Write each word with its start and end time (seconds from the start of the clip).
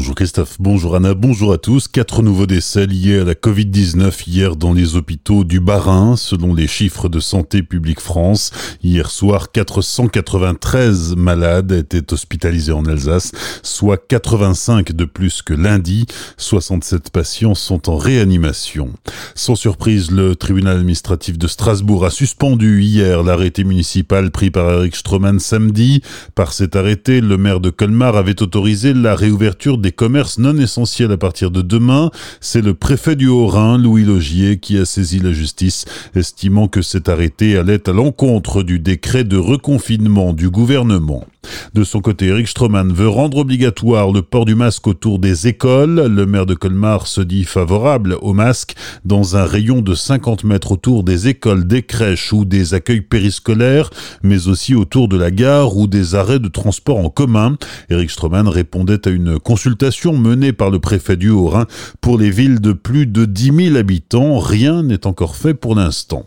Bonjour 0.00 0.14
Christophe, 0.14 0.56
bonjour 0.58 0.96
Anna, 0.96 1.12
bonjour 1.12 1.52
à 1.52 1.58
tous. 1.58 1.86
Quatre 1.86 2.22
nouveaux 2.22 2.46
décès 2.46 2.86
liés 2.86 3.18
à 3.18 3.24
la 3.24 3.34
Covid-19 3.34 4.26
hier 4.26 4.56
dans 4.56 4.72
les 4.72 4.96
hôpitaux 4.96 5.44
du 5.44 5.60
Bas-Rhin, 5.60 6.16
selon 6.16 6.54
les 6.54 6.66
chiffres 6.66 7.10
de 7.10 7.20
Santé 7.20 7.62
publique 7.62 8.00
France. 8.00 8.50
Hier 8.82 9.10
soir, 9.10 9.52
493 9.52 11.16
malades 11.16 11.72
étaient 11.72 12.14
hospitalisés 12.14 12.72
en 12.72 12.86
Alsace, 12.86 13.32
soit 13.62 13.98
85 13.98 14.92
de 14.92 15.04
plus 15.04 15.42
que 15.42 15.52
lundi. 15.52 16.06
67 16.38 17.10
patients 17.10 17.54
sont 17.54 17.90
en 17.90 17.98
réanimation. 17.98 18.94
Sans 19.34 19.54
surprise, 19.54 20.10
le 20.10 20.34
tribunal 20.34 20.78
administratif 20.78 21.36
de 21.36 21.46
Strasbourg 21.46 22.06
a 22.06 22.10
suspendu 22.10 22.80
hier 22.80 23.22
l'arrêté 23.22 23.64
municipal 23.64 24.30
pris 24.30 24.50
par 24.50 24.70
Eric 24.70 24.96
Stroman 24.96 25.38
samedi. 25.38 26.00
Par 26.34 26.54
cet 26.54 26.74
arrêté, 26.74 27.20
le 27.20 27.36
maire 27.36 27.60
de 27.60 27.68
Colmar 27.68 28.16
avait 28.16 28.40
autorisé 28.40 28.94
la 28.94 29.14
réouverture 29.14 29.76
des 29.76 29.89
commerces 29.92 30.38
non 30.38 30.56
essentiels 30.56 31.12
à 31.12 31.16
partir 31.16 31.50
de 31.50 31.62
demain. 31.62 32.10
C'est 32.40 32.62
le 32.62 32.74
préfet 32.74 33.16
du 33.16 33.28
Haut-Rhin, 33.28 33.78
Louis 33.78 34.04
Logier, 34.04 34.58
qui 34.58 34.78
a 34.78 34.84
saisi 34.84 35.18
la 35.18 35.32
justice, 35.32 35.84
estimant 36.14 36.68
que 36.68 36.82
cet 36.82 37.08
arrêté 37.08 37.56
allait 37.56 37.88
à 37.88 37.92
l'encontre 37.92 38.62
du 38.62 38.78
décret 38.78 39.24
de 39.24 39.36
reconfinement 39.36 40.32
du 40.32 40.50
gouvernement. 40.50 41.24
De 41.74 41.84
son 41.84 42.00
côté, 42.00 42.26
Eric 42.26 42.48
Stroman 42.48 42.92
veut 42.92 43.08
rendre 43.08 43.38
obligatoire 43.38 44.10
le 44.12 44.22
port 44.22 44.44
du 44.44 44.54
masque 44.54 44.86
autour 44.86 45.18
des 45.18 45.46
écoles. 45.46 46.06
Le 46.06 46.26
maire 46.26 46.46
de 46.46 46.54
Colmar 46.54 47.06
se 47.06 47.20
dit 47.20 47.44
favorable 47.44 48.16
au 48.20 48.34
masque 48.34 48.74
dans 49.04 49.36
un 49.36 49.44
rayon 49.44 49.80
de 49.80 49.94
50 49.94 50.44
mètres 50.44 50.72
autour 50.72 51.04
des 51.04 51.28
écoles, 51.28 51.66
des 51.66 51.82
crèches 51.82 52.32
ou 52.32 52.44
des 52.44 52.74
accueils 52.74 53.00
périscolaires, 53.00 53.90
mais 54.22 54.48
aussi 54.48 54.74
autour 54.74 55.08
de 55.08 55.16
la 55.16 55.30
gare 55.30 55.76
ou 55.76 55.86
des 55.86 56.14
arrêts 56.14 56.40
de 56.40 56.48
transport 56.48 56.98
en 56.98 57.08
commun. 57.08 57.56
Eric 57.88 58.10
Stroman 58.10 58.48
répondait 58.48 59.06
à 59.06 59.10
une 59.10 59.38
consultation 59.38 60.16
menée 60.16 60.52
par 60.52 60.70
le 60.70 60.80
préfet 60.80 61.16
du 61.16 61.30
Haut-Rhin 61.30 61.66
pour 62.00 62.18
les 62.18 62.30
villes 62.30 62.60
de 62.60 62.72
plus 62.72 63.06
de 63.06 63.24
10 63.24 63.68
000 63.68 63.76
habitants. 63.76 64.38
Rien 64.38 64.82
n'est 64.82 65.06
encore 65.06 65.36
fait 65.36 65.54
pour 65.54 65.74
l'instant. 65.74 66.26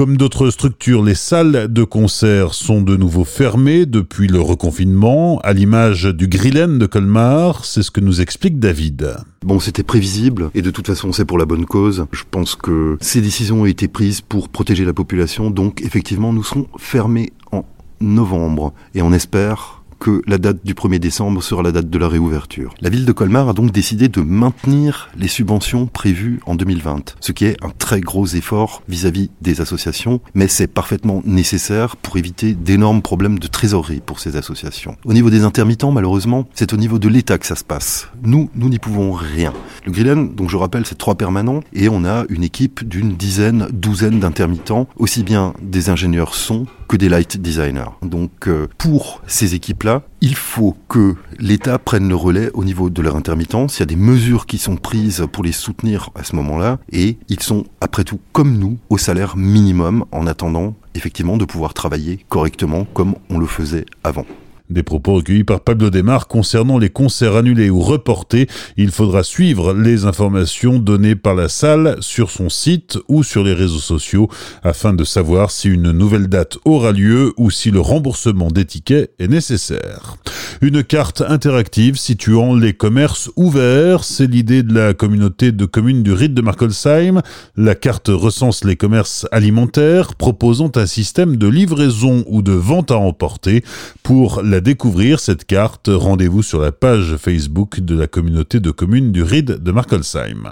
Comme 0.00 0.16
d'autres 0.16 0.48
structures, 0.48 1.02
les 1.02 1.14
salles 1.14 1.70
de 1.70 1.84
concert 1.84 2.54
sont 2.54 2.80
de 2.80 2.96
nouveau 2.96 3.24
fermées 3.24 3.84
depuis 3.84 4.28
le 4.28 4.40
reconfinement, 4.40 5.40
à 5.40 5.52
l'image 5.52 6.04
du 6.04 6.26
Grillen 6.26 6.78
de 6.78 6.86
Colmar. 6.86 7.66
C'est 7.66 7.82
ce 7.82 7.90
que 7.90 8.00
nous 8.00 8.22
explique 8.22 8.58
David. 8.58 9.16
Bon, 9.44 9.60
c'était 9.60 9.82
prévisible 9.82 10.50
et 10.54 10.62
de 10.62 10.70
toute 10.70 10.86
façon, 10.86 11.12
c'est 11.12 11.26
pour 11.26 11.36
la 11.36 11.44
bonne 11.44 11.66
cause. 11.66 12.06
Je 12.12 12.22
pense 12.30 12.54
que 12.54 12.96
ces 13.02 13.20
décisions 13.20 13.60
ont 13.60 13.66
été 13.66 13.88
prises 13.88 14.22
pour 14.22 14.48
protéger 14.48 14.86
la 14.86 14.94
population. 14.94 15.50
Donc, 15.50 15.82
effectivement, 15.82 16.32
nous 16.32 16.44
serons 16.44 16.66
fermés 16.78 17.34
en 17.52 17.66
novembre 18.00 18.72
et 18.94 19.02
on 19.02 19.12
espère 19.12 19.79
que 20.00 20.22
la 20.26 20.38
date 20.38 20.64
du 20.64 20.74
1er 20.74 20.98
décembre 20.98 21.42
sera 21.42 21.62
la 21.62 21.70
date 21.70 21.90
de 21.90 21.98
la 21.98 22.08
réouverture. 22.08 22.74
La 22.80 22.88
ville 22.88 23.04
de 23.04 23.12
Colmar 23.12 23.48
a 23.48 23.52
donc 23.52 23.70
décidé 23.70 24.08
de 24.08 24.22
maintenir 24.22 25.10
les 25.16 25.28
subventions 25.28 25.86
prévues 25.86 26.40
en 26.46 26.56
2020, 26.56 27.16
ce 27.20 27.32
qui 27.32 27.44
est 27.44 27.56
un 27.62 27.70
très 27.70 28.00
gros 28.00 28.26
effort 28.26 28.82
vis-à-vis 28.88 29.30
des 29.42 29.60
associations, 29.60 30.20
mais 30.34 30.48
c'est 30.48 30.66
parfaitement 30.66 31.22
nécessaire 31.24 31.96
pour 31.96 32.16
éviter 32.16 32.54
d'énormes 32.54 33.02
problèmes 33.02 33.38
de 33.38 33.46
trésorerie 33.46 34.00
pour 34.04 34.18
ces 34.18 34.36
associations. 34.36 34.96
Au 35.04 35.12
niveau 35.12 35.30
des 35.30 35.44
intermittents, 35.44 35.92
malheureusement, 35.92 36.48
c'est 36.54 36.72
au 36.72 36.76
niveau 36.76 36.98
de 36.98 37.08
l'État 37.08 37.38
que 37.38 37.46
ça 37.46 37.56
se 37.56 37.64
passe. 37.64 38.08
Nous, 38.22 38.48
nous 38.54 38.70
n'y 38.70 38.78
pouvons 38.78 39.12
rien. 39.12 39.52
Le 39.84 39.92
Grillen, 39.92 40.34
donc 40.34 40.48
je 40.48 40.56
rappelle, 40.56 40.86
c'est 40.86 40.98
trois 40.98 41.14
permanents 41.14 41.60
et 41.74 41.88
on 41.88 42.04
a 42.04 42.24
une 42.30 42.42
équipe 42.42 42.88
d'une 42.88 43.14
dizaine, 43.14 43.68
douzaine 43.72 44.20
d'intermittents, 44.20 44.88
aussi 44.96 45.22
bien 45.22 45.52
des 45.62 45.90
ingénieurs 45.90 46.34
son 46.34 46.66
que 46.90 46.96
des 46.96 47.08
light 47.08 47.40
designers. 47.40 47.92
Donc 48.02 48.48
euh, 48.48 48.66
pour 48.76 49.22
ces 49.28 49.54
équipes-là, 49.54 50.02
il 50.20 50.34
faut 50.34 50.76
que 50.88 51.14
l'État 51.38 51.78
prenne 51.78 52.08
le 52.08 52.16
relais 52.16 52.50
au 52.52 52.64
niveau 52.64 52.90
de 52.90 53.00
leur 53.00 53.14
intermittence. 53.14 53.78
Il 53.78 53.80
y 53.80 53.82
a 53.84 53.86
des 53.86 53.94
mesures 53.94 54.44
qui 54.44 54.58
sont 54.58 54.74
prises 54.74 55.24
pour 55.30 55.44
les 55.44 55.52
soutenir 55.52 56.10
à 56.16 56.24
ce 56.24 56.34
moment-là 56.34 56.80
et 56.90 57.16
ils 57.28 57.44
sont 57.44 57.64
après 57.80 58.02
tout 58.02 58.18
comme 58.32 58.58
nous 58.58 58.76
au 58.88 58.98
salaire 58.98 59.36
minimum 59.36 60.04
en 60.10 60.26
attendant 60.26 60.74
effectivement 60.96 61.36
de 61.36 61.44
pouvoir 61.44 61.74
travailler 61.74 62.26
correctement 62.28 62.84
comme 62.92 63.14
on 63.30 63.38
le 63.38 63.46
faisait 63.46 63.86
avant. 64.02 64.26
Des 64.70 64.84
propos 64.84 65.14
recueillis 65.14 65.42
par 65.42 65.62
Pablo 65.62 65.90
Desmar 65.90 66.28
concernant 66.28 66.78
les 66.78 66.90
concerts 66.90 67.34
annulés 67.34 67.70
ou 67.70 67.80
reportés. 67.80 68.46
Il 68.76 68.92
faudra 68.92 69.24
suivre 69.24 69.74
les 69.74 70.04
informations 70.04 70.78
données 70.78 71.16
par 71.16 71.34
la 71.34 71.48
salle 71.48 71.96
sur 71.98 72.30
son 72.30 72.48
site 72.48 72.96
ou 73.08 73.24
sur 73.24 73.42
les 73.42 73.52
réseaux 73.52 73.80
sociaux 73.80 74.28
afin 74.62 74.92
de 74.92 75.02
savoir 75.02 75.50
si 75.50 75.68
une 75.68 75.90
nouvelle 75.90 76.28
date 76.28 76.56
aura 76.64 76.92
lieu 76.92 77.32
ou 77.36 77.50
si 77.50 77.72
le 77.72 77.80
remboursement 77.80 78.52
des 78.52 78.64
tickets 78.64 79.12
est 79.18 79.26
nécessaire. 79.26 80.16
Une 80.62 80.84
carte 80.84 81.22
interactive 81.26 81.96
situant 81.96 82.54
les 82.54 82.72
commerces 82.72 83.30
ouverts, 83.34 84.04
c'est 84.04 84.26
l'idée 84.26 84.62
de 84.62 84.74
la 84.74 84.94
communauté 84.94 85.50
de 85.50 85.64
communes 85.64 86.04
du 86.04 86.12
Rite 86.12 86.34
de 86.34 86.42
Markolsheim. 86.42 87.22
La 87.56 87.74
carte 87.74 88.08
recense 88.08 88.62
les 88.62 88.76
commerces 88.76 89.26
alimentaires 89.32 90.14
proposant 90.14 90.70
un 90.76 90.86
système 90.86 91.36
de 91.36 91.48
livraison 91.48 92.24
ou 92.28 92.42
de 92.42 92.52
vente 92.52 92.92
à 92.92 92.98
emporter 92.98 93.64
pour 94.02 94.42
la 94.42 94.59
découvrir, 94.60 95.20
cette 95.20 95.44
carte, 95.44 95.88
rendez-vous 95.92 96.42
sur 96.42 96.60
la 96.60 96.72
page 96.72 97.16
Facebook 97.16 97.80
de 97.80 97.96
la 97.96 98.06
communauté 98.06 98.60
de 98.60 98.70
communes 98.70 99.12
du 99.12 99.22
RID 99.22 99.62
de 99.62 99.72
Markolsheim. 99.72 100.50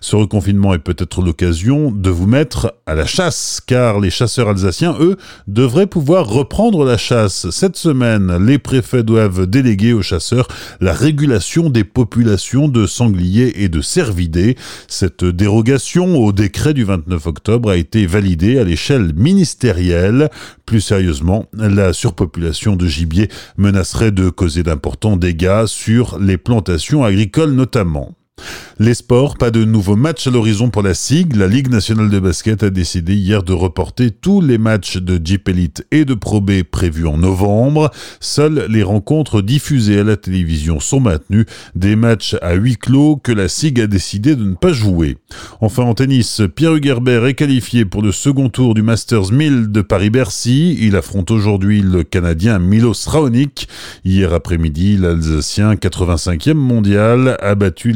Ce 0.00 0.16
reconfinement 0.16 0.74
est 0.74 0.78
peut-être 0.78 1.22
l'occasion 1.22 1.90
de 1.90 2.10
vous 2.10 2.26
mettre 2.26 2.74
à 2.86 2.94
la 2.94 3.06
chasse, 3.06 3.60
car 3.66 4.00
les 4.00 4.10
chasseurs 4.10 4.48
alsaciens, 4.48 4.96
eux, 5.00 5.16
devraient 5.46 5.86
pouvoir 5.86 6.26
reprendre 6.26 6.84
la 6.84 6.96
chasse. 6.96 7.50
Cette 7.50 7.76
semaine, 7.76 8.44
les 8.44 8.58
préfets 8.58 9.02
doivent 9.02 9.46
déléguer 9.46 9.92
aux 9.92 10.02
chasseurs 10.02 10.48
la 10.80 10.92
régulation 10.92 11.70
des 11.70 11.84
populations 11.84 12.68
de 12.68 12.86
sangliers 12.86 13.62
et 13.62 13.68
de 13.68 13.80
cervidés. 13.80 14.56
Cette 14.88 15.24
dérogation 15.24 16.16
au 16.18 16.32
décret 16.32 16.74
du 16.74 16.84
29 16.84 17.26
octobre 17.26 17.70
a 17.70 17.76
été 17.76 18.06
validée 18.06 18.58
à 18.58 18.64
l'échelle 18.64 19.12
ministérielle. 19.14 20.30
Plus 20.66 20.80
sérieusement, 20.80 21.46
la 21.52 21.92
surpopulation 21.92 22.76
de 22.76 22.86
gibier 22.86 23.28
menacerait 23.56 24.12
de 24.12 24.30
causer 24.30 24.62
d'importants 24.62 25.16
dégâts 25.16 25.66
sur 25.66 26.18
les 26.18 26.38
plantations 26.38 27.04
agricoles 27.04 27.52
notamment. 27.52 28.14
Les 28.80 28.94
sports, 28.94 29.36
pas 29.36 29.52
de 29.52 29.64
nouveaux 29.64 29.94
matchs 29.94 30.26
à 30.26 30.30
l'horizon 30.30 30.68
pour 30.68 30.82
la 30.82 30.94
SIG. 30.94 31.36
La 31.36 31.46
Ligue 31.46 31.70
nationale 31.70 32.10
de 32.10 32.18
basket 32.18 32.64
a 32.64 32.70
décidé 32.70 33.14
hier 33.14 33.44
de 33.44 33.52
reporter 33.52 34.10
tous 34.10 34.40
les 34.40 34.58
matchs 34.58 34.96
de 34.96 35.24
Jeep 35.24 35.48
Elite 35.48 35.86
et 35.92 36.04
de 36.04 36.14
Pro 36.14 36.40
B 36.40 36.64
prévus 36.68 37.06
en 37.06 37.16
novembre. 37.16 37.92
Seules 38.18 38.66
les 38.68 38.82
rencontres 38.82 39.42
diffusées 39.42 40.00
à 40.00 40.02
la 40.02 40.16
télévision 40.16 40.80
sont 40.80 40.98
maintenues. 40.98 41.46
Des 41.76 41.94
matchs 41.94 42.34
à 42.42 42.54
huis 42.54 42.76
clos 42.76 43.16
que 43.16 43.30
la 43.30 43.46
SIG 43.46 43.80
a 43.80 43.86
décidé 43.86 44.34
de 44.34 44.42
ne 44.42 44.56
pas 44.56 44.72
jouer. 44.72 45.18
Enfin 45.60 45.84
en 45.84 45.94
tennis, 45.94 46.42
Pierre 46.56 46.74
Hugerbert 46.74 47.26
est 47.26 47.34
qualifié 47.34 47.84
pour 47.84 48.02
le 48.02 48.10
second 48.10 48.48
tour 48.48 48.74
du 48.74 48.82
Masters 48.82 49.30
1000 49.30 49.70
de 49.70 49.82
Paris-Bercy. 49.82 50.78
Il 50.80 50.96
affronte 50.96 51.30
aujourd'hui 51.30 51.80
le 51.80 52.02
Canadien 52.02 52.58
Milos 52.58 53.06
Raonic. 53.06 53.68
Hier 54.04 54.34
après-midi, 54.34 54.96
l'Alsacien 54.96 55.74
85e 55.74 56.54
mondial 56.54 57.36
a 57.40 57.54
battu 57.54 57.92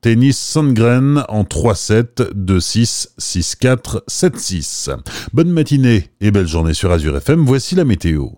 Tennis 0.00 0.38
Sandgren 0.38 1.24
en 1.28 1.44
3-7, 1.44 2.32
2-6, 2.34 3.08
6-4, 3.18 4.00
7-6. 4.08 4.96
Bonne 5.32 5.50
matinée 5.50 6.10
et 6.20 6.30
belle 6.30 6.48
journée 6.48 6.74
sur 6.74 6.90
Azure 6.90 7.16
FM, 7.16 7.44
voici 7.44 7.74
la 7.74 7.84
météo. 7.84 8.32